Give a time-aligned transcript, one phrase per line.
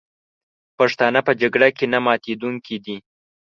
[0.77, 2.97] پښتانه په جګړه کې نه ماتېدونکي دي.